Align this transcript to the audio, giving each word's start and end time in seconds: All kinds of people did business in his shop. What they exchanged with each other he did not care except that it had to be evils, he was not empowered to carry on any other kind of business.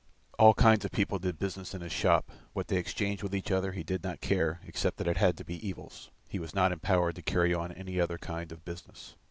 All 0.39 0.55
kinds 0.55 0.83
of 0.83 0.89
people 0.89 1.19
did 1.19 1.37
business 1.37 1.75
in 1.75 1.81
his 1.81 1.91
shop. 1.91 2.31
What 2.53 2.69
they 2.69 2.77
exchanged 2.77 3.21
with 3.21 3.35
each 3.35 3.51
other 3.51 3.71
he 3.73 3.83
did 3.83 4.03
not 4.03 4.19
care 4.19 4.59
except 4.65 4.97
that 4.97 5.05
it 5.07 5.17
had 5.17 5.37
to 5.37 5.45
be 5.45 5.63
evils, 5.67 6.09
he 6.27 6.39
was 6.39 6.55
not 6.55 6.71
empowered 6.71 7.17
to 7.17 7.21
carry 7.21 7.53
on 7.53 7.71
any 7.71 7.99
other 8.01 8.17
kind 8.17 8.51
of 8.51 8.65
business. 8.65 9.15